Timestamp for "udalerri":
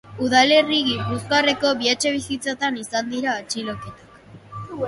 0.27-0.79